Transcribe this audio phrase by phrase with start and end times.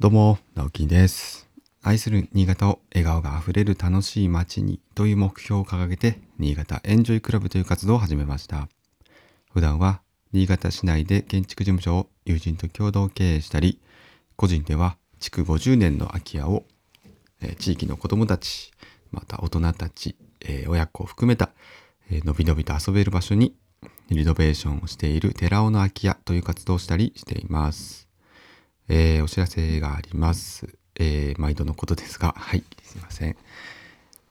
[0.00, 1.48] どうも、直樹です。
[1.80, 8.68] 愛する新潟を笑顔があふれる楽しい街にという目標を掲げて、新潟エンジョイクラブという活動を始めました。
[9.52, 10.00] 普段は
[10.32, 13.80] 新潟市内で建築事務所を友人と共同経営したり、
[14.34, 16.64] 個人では築50年の空き家を、
[17.40, 18.72] えー地域の子どもたち、
[19.12, 21.50] また大人たち、えー親子を含めた、
[22.10, 23.54] えーのびのびと遊べる場所に
[24.10, 28.03] リノベーションをしている寺尾の空き家という活動をしたりしています。
[28.88, 30.76] えーお知らせがあります。
[30.96, 33.36] えー毎度のことですが、 はい、すいません。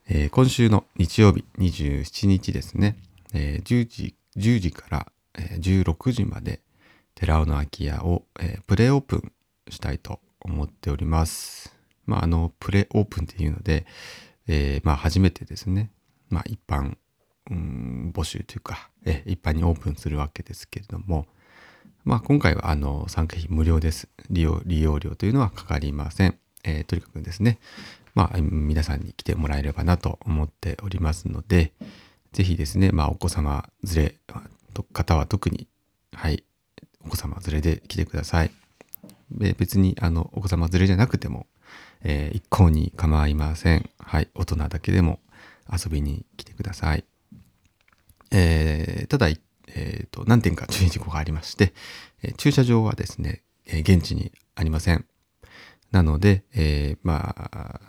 [0.08, 2.96] えー今週の日曜日27日ですね、
[3.32, 6.60] えー10時、10時から、16時まで、
[7.14, 9.32] 寺尾の空き家を、えープレオープン
[9.70, 11.74] したいと思っております。
[12.06, 13.86] まあ、あの、プレオープンっていうので、
[14.46, 15.90] えーまあ、初めてですね、
[16.28, 16.96] まあ、一般、
[17.50, 21.26] うん募集というか、えー一般にオープンするわけですけれども、
[22.04, 24.08] まあ、今回はあの参加費無料です。
[24.28, 26.38] 利用、利用料というのはかかりません。
[26.62, 27.58] えーとにかくですね、
[28.14, 31.72] まあ、皆さんに来てもらえればなと思っておりますので、
[32.32, 34.14] ぜひですね、まあ、お子様連れ
[34.74, 35.66] の方は特に、
[36.12, 36.44] はい、
[37.06, 38.50] お子様連れで来てください。
[39.30, 41.46] で別に、あの、お子様連れじゃなくても、
[42.02, 43.88] えー一向に構いません。
[43.98, 45.20] はい、大人だけでも
[45.72, 47.04] 遊びに来てください。
[48.30, 49.28] えーただ、
[49.68, 51.72] えーと、何点か注意事項がありまして、
[52.22, 55.06] えー駐車場はですね、えー現地にありません。
[55.90, 57.80] なので、えーまあ、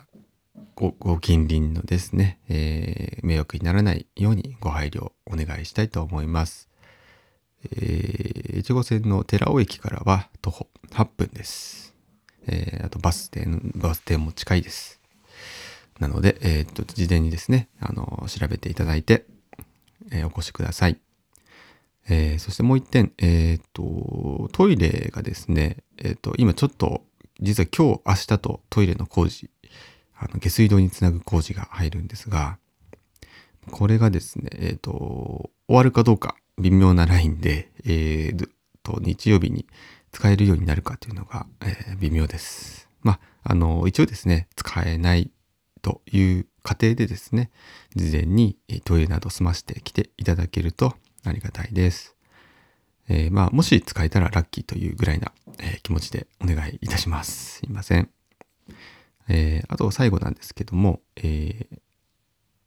[0.74, 6.68] ご、ご近隣のですね、え迷惑にならないようにご配慮お願いしたいと思います。
[7.64, 11.94] えー、越後線の寺尾駅からは徒歩8分です。
[12.48, 15.00] えあとバス停、バス停も近いです。
[15.98, 19.24] なので、えっと、事前にですね、あの、調べていただいて、
[20.12, 20.98] えお越しください。
[22.08, 27.02] えーそしてもう一点、えーっと、トイレがですね、えーっと、今ちょっと、
[27.40, 29.50] 実は今日、明日とトイレの工事、
[30.16, 32.58] あの、下水道につなぐ工事が入るんですが、
[33.70, 38.48] これがですね、えっと、終わるかどうか微妙なラインで、えー
[38.82, 39.66] と、日曜日に
[40.12, 42.88] 使えるようになるかというのが、え微妙です。
[43.02, 45.30] まあ、あの、一応ですね、使えない
[45.82, 47.50] という過程でですね、
[47.94, 50.94] 事前にトイレなど済ましてきていただけると
[51.28, 52.14] ありがたいです。
[53.08, 57.58] えーまあ、もし使えたらラッキーというぐらいな、えー気持ちでお願いいたします。
[57.58, 58.10] すいません。
[59.28, 61.78] えーあと最後なんですけども、えー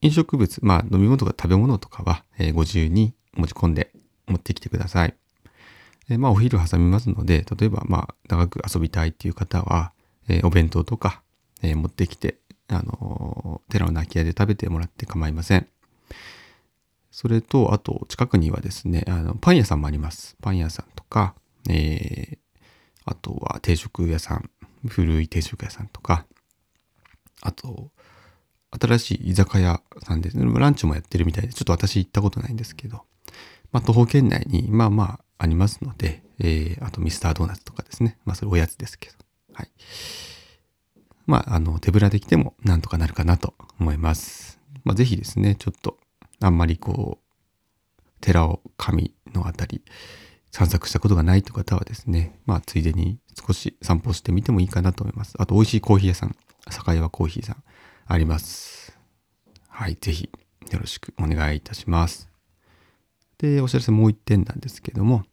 [0.01, 3.91] 飲食物、まあ飲み物とか食べ物とかは、えーご自由に持ち込んで
[4.27, 5.13] 持ってきてください。
[6.09, 9.91] えーまあお昼挟みますので、例えばまあ長く遊びたいっていう方は、
[10.29, 11.21] えーお弁当とか、
[11.61, 12.37] えー持ってきて、
[12.69, 15.67] あのー寺の空き家で食べてもらって構いません。
[17.11, 20.37] それと、あと、近くにはですね、あの、パン屋さんもあります。
[20.41, 21.35] パン屋さんとか、
[21.69, 22.37] えー、
[23.05, 24.49] あとは定食屋さん、
[24.87, 26.25] 古い定食屋さんとか、
[27.41, 27.91] あと、
[28.71, 33.03] 新しい居酒屋さんですね、ランチもやってるみたいで、ちょっと私行ったことないんですけど、
[33.71, 38.17] まあ、徒歩圏内に、まあまあ、ありますので、えー、あとミスタードーナツとかですね。
[38.25, 39.15] まあ、それおやつですけど、
[39.53, 39.71] はい。
[41.25, 44.59] まあ、あの、手ぶらで来てもなんとかなるかなと思います。
[44.83, 45.97] まあ、ぜひですね、ちょっと、
[46.41, 49.83] あんまりこう、寺尾神のあたり、
[50.51, 55.35] 散策したことがないという方はですね、まあ、ついでに少し散歩してみてもいいかなと思います。
[55.37, 56.35] あと、美味しいコーヒー屋さん、
[56.69, 57.63] 坂岩コーヒーさん、
[58.07, 58.97] あります。
[59.67, 60.29] はい、ぜひ、
[60.71, 62.29] よろしくお願いいたします。
[63.37, 65.23] で、お知らせもう一点なんですけども、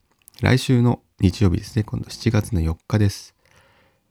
[0.41, 3.34] 来週の日曜日ですね、今度7月の4日です。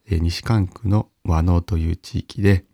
[0.08, 2.66] えー西関区の和能という地域で、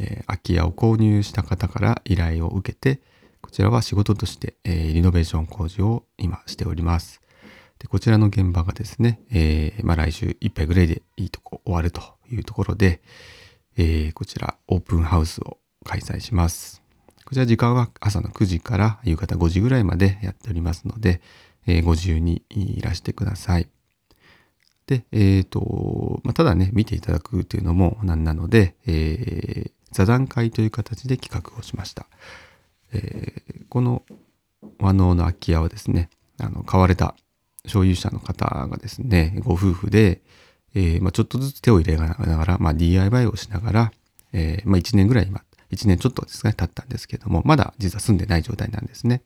[0.00, 3.00] えー空き家を購入した方から依頼を受けて、
[3.40, 7.20] こちらは仕事として、えーリノベーション工事を今しております。
[7.78, 13.00] でこちらの現場がですね、えーまあ、来週いっぱいぐらいでいいとこ終わるというところで、
[13.76, 16.82] えーこちらオープンハウスを開催します。
[17.24, 21.20] こちら時間は朝の9時から夕方5時ぐらいまでやっておりますので、
[21.66, 23.68] えご自由にいらしてください。
[24.86, 32.06] で、えっ、と、まあ、ただね、見ていただくというのもなんなので、え座談会という形で企画をしました。
[32.92, 34.02] えーこの
[34.80, 36.08] 和能の空き家はですね、
[36.38, 37.14] あの、買われた
[37.66, 40.22] 所有者の方がですね、ご夫婦で、
[40.74, 43.92] えーまあ、ちょっとずつ手を入れながら、まあ、DIY をしながら、
[44.32, 49.22] えーまあ、1年ぐらい今、1年ちょっとですね、経ったんですけども、まだ実は住んでない状態なんですね。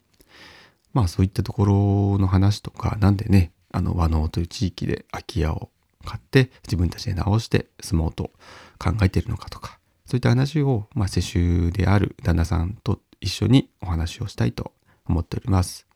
[0.92, 5.70] まあそういったところの話とか、なんでね、あの和能という地域で空き家を
[6.04, 8.30] 買って自分たちで直して住もうと
[8.78, 14.72] 考えているのかとか、そういった話を、まあ世襲である旦那さんと一緒にお話をしたいと
[15.06, 15.86] 思っております。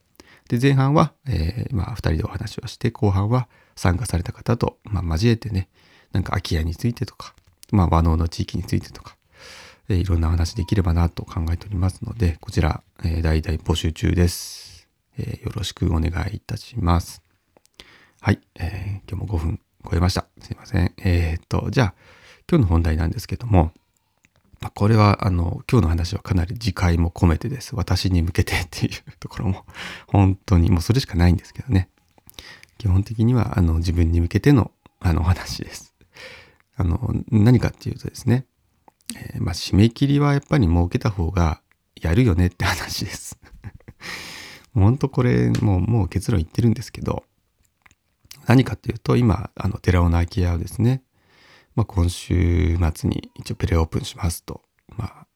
[0.48, 5.68] で、前半は、えーまあ二人でお話をして、後半は参加された方と、まあ、交えてね、
[6.12, 7.34] なんか空き家についてとか、
[7.72, 9.16] まあ和能の地域についてとか、
[9.88, 14.88] えー、いろんな話できればなと考えておりますので、こちら、えー、代々募集中です、
[15.18, 17.22] え、よろしくお願いいたします。
[18.20, 20.26] はい、えー、今日も5分超えました。
[20.40, 20.92] すいません。
[20.98, 21.94] え、っと、じゃあ、
[22.48, 23.72] 今日の本題なんですけども、
[24.66, 27.76] ま、これは、あの、今日の話はかなり次回も込めてです。
[27.76, 29.64] 私に向けてっていうところも、
[30.08, 31.88] 本当にもうそれしかないんですけどね。
[32.78, 35.94] 基本的には、あの、自分に向けての、あの、お話です。
[36.76, 38.46] あの、何かっていうとですね、
[39.14, 41.62] えー、まあ、締め切りはやっぱり設けた方が
[42.00, 43.38] やるよねって話です。
[44.74, 47.24] 本当これ、もう、もう結論言ってるんですけど、
[48.46, 51.02] 何かっていうと、今、あの、寺尾の空き家をですね、
[51.76, 54.62] まあ、今週末に一応プレオープンしますと、
[54.96, 55.26] まあ、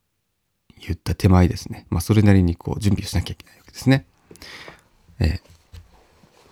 [0.81, 1.87] 言った手前ですね。
[1.91, 4.07] まあ、それなりにこう準備をしなきゃいけないわけですね。
[5.21, 5.41] えー、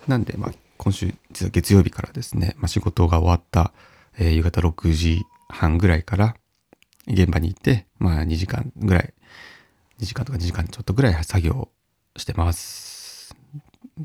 [0.07, 3.73] なんで、まあ、今週、実は月曜日からですね、まあ、仕事が終わった、
[4.17, 6.35] えー、夕方6時半ぐらいから
[7.07, 9.13] 現場に行って、まあ、2時間ぐらい、
[9.99, 11.69] 2時間とか2時間ちょっとぐらい作業
[12.15, 13.35] してます。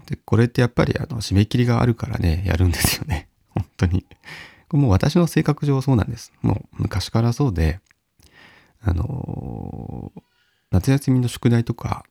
[0.07, 3.29] で、これってやっぱりあの締め切りがあるからね、やるんですよね。
[3.51, 4.07] 本当に。
[4.77, 6.33] もう私の性格上そうなんです。
[6.43, 7.81] もう昔からそうで、
[8.83, 10.23] あのー、
[10.71, 12.05] 夏休みの宿題とか、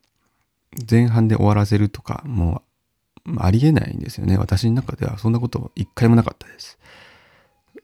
[0.89, 2.63] 前半で終わらせるとか、も
[3.25, 4.38] う、ありえないんですよね。
[4.38, 6.77] 私の中ではそんなこと一回もなかったです。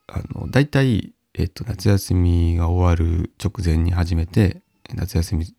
[0.08, 4.62] あの、大体、えっと、夏休みが終わる直前に始めて、
[4.94, 5.54] 夏休み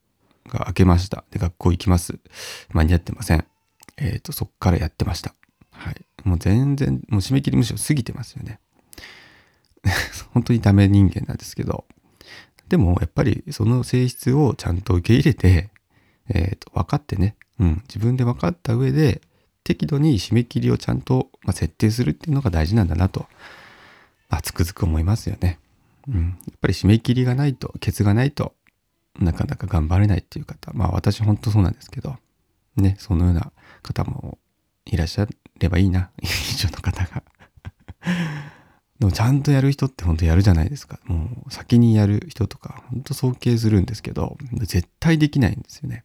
[0.49, 1.25] が明けました。
[1.31, 2.19] で、学校行きます。
[2.73, 3.45] 間に合ってません。
[3.97, 5.35] えっと、そっからやってました。
[5.71, 6.05] はい。
[6.25, 8.61] もう全然、もう締め切りむしろ過ぎてますよね。
[10.33, 11.85] 本当にダメ人間なんですけど、
[12.69, 15.71] でもやっぱりその性質をちゃんと受け入れて、
[16.29, 19.21] え、ー、と、分かってね、うん、自分で分かった上で、
[19.65, 23.27] 適度に締め切りをちゃんと、ま、設定するっていうのが大事なんだなと、
[24.29, 25.59] まあ、つくづく思いますよね。
[26.09, 26.39] うん。
[26.47, 28.55] やっぱり締め切りがないと、ケツがないと
[29.19, 32.17] なかなか頑張れないっていう方、まあ私本当そうなんですけど、
[32.77, 33.53] ね、そのような
[33.83, 34.39] 方も
[34.87, 35.27] いらっしゃ
[35.59, 36.27] ればいいな、 以
[36.57, 37.23] 上の方が。
[39.01, 41.01] でもちゃんとやる人って本当やるじゃないですか。
[41.07, 46.05] もう先にやる人とか本当尊敬するんですけど、絶対できないんですよね。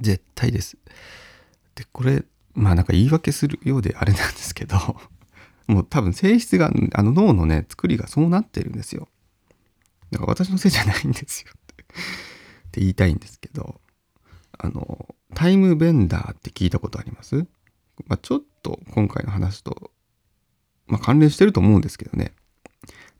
[0.00, 0.76] 絶対です。
[1.76, 4.76] で、これ、まあなんか言い訳するようであれなんですけど、
[5.68, 9.08] もう多分性質が、あの脳のね、作りがそうなってるんですよ。
[10.10, 11.76] だから私のせいじゃないんですよっ
[12.72, 13.80] て言いたいんですけど、
[14.58, 17.46] あの、タイムベンダーって聞いたことあります？
[18.06, 19.92] まあ、ちょっと今回の話と
[20.88, 22.32] まあ、関連してると思うんですけどね。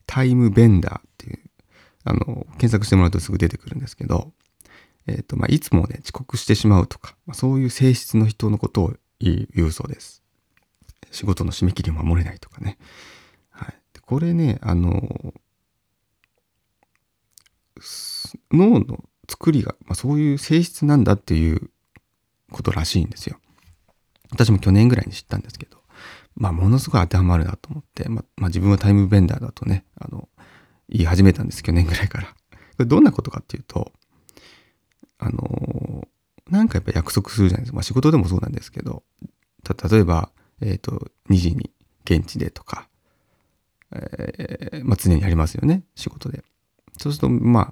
[0.07, 1.39] タイムベンダーっていう、
[2.05, 4.33] あの、検索してもらうとすぐ出てくるんですけど、
[5.07, 10.23] えっ、ー、と、まあ、いつもね、遅刻してしまうとか、まあ、そういう性質の人のことを言うそうです。
[11.11, 12.79] 仕事の締め切りを守れないとかね。
[13.51, 13.75] はい。
[14.03, 15.35] これね、あの、
[18.53, 21.71] 脳の作りが、まあ、そういう性質なんだっていう
[22.51, 23.39] ことらしいんですよ。
[24.31, 25.78] 私も去年ぐらいに知ったんですけど。
[26.39, 30.29] まあ、ものすごい当てはまるなと思って、ままあ、自分はタイムベンダーだとね、あの、
[30.89, 32.29] 言い始めたんです、去年ぐらいから。
[32.31, 32.35] こ
[32.79, 33.93] れどんなことかっていうと、
[35.19, 36.07] あの
[36.49, 37.77] なんかやっぱ約束するじゃないですか。
[37.77, 39.03] まあ、仕事でもそうなんですけど、
[39.65, 40.31] た例えば、
[40.61, 41.73] えっ、ー、と、2時に
[42.05, 42.89] 現地でとか、
[43.91, 46.45] えー、まあ、常にありますよね、仕事で。
[46.99, 47.71] そうすると、まあ、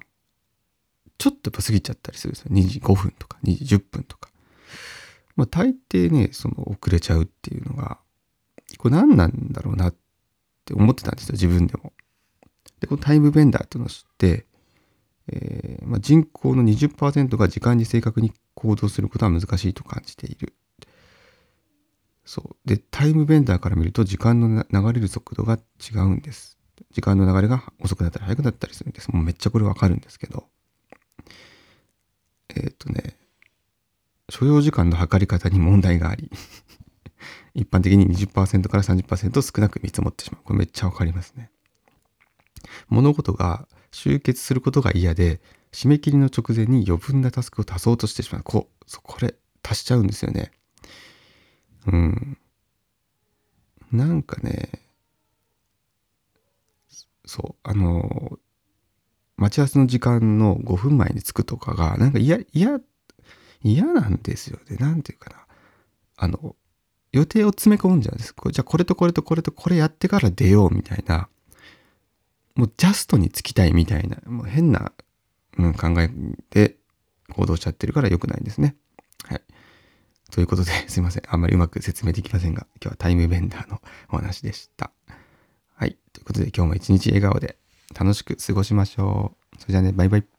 [1.17, 2.51] ちょっとやっぱ過ぎちゃったりするんですよ。
[2.51, 4.29] 2時5分とか、2時10分とか。
[5.37, 7.99] まあ、大抵ね、その遅れちゃうっていうのが、
[8.77, 9.95] これ何なんだろうなっ
[10.65, 11.93] て思ってたんですよ、自分でも。
[12.81, 14.45] で、このタイムベンダーっていうのを知って、
[15.29, 20.53] えーまあ、人口の20%が時間に正確に行動することは難しいと感じている。
[22.25, 22.67] そう。
[22.67, 26.57] で、タイムベンダーから見ると時間の流れる速度が違うんです。
[26.91, 29.09] 時間の流れが遅くなったり速くなったりするんです。
[29.11, 30.47] もうめっちゃこれわかるんですけど。
[32.55, 33.17] えっ、とね、
[34.29, 36.29] 所要時間の測り方に問題があり
[37.57, 40.41] 一般的に20%から30%少なく見積もってしまう。
[40.43, 41.49] これめっちゃわかりますね。
[42.87, 48.43] 物事が集結することが嫌で、締め切りの直前に余分なタスクを足そうとしてしまう。
[48.43, 49.33] こう、これ
[49.63, 50.51] 足しちゃうんですよね。
[51.87, 52.37] うん。
[53.91, 54.69] なんかね、
[57.25, 58.37] そう、あの、
[59.35, 62.79] 待ち合わせの時間の5分前に着くとかが、なんか嫌、嫌、
[63.63, 64.77] 嫌なんですよね。
[64.77, 65.47] なんていうかな。
[66.17, 66.55] あの、
[67.11, 68.33] 予定を詰め込むんじゃうんです。
[68.51, 71.29] じゃあこれとこれとこれとこれやってから出ようみたいな、
[72.55, 74.91] もうジャストにつきたいみたいな、もう変な、
[75.57, 76.09] うん、考え
[76.49, 76.77] で
[77.29, 78.75] 行動しちゃってるから良くないんですね。
[79.23, 79.41] はい。
[80.31, 81.23] ということで、 すいません。
[81.27, 84.91] あんまりうまく説明できませんが、今日はタイムベンダーのお話でした。
[85.75, 85.97] はい。
[86.13, 87.57] ということで今日も一日笑顔で
[87.97, 89.61] 楽しく過ごしましょう。
[89.61, 90.36] それじゃあね、バイバイ。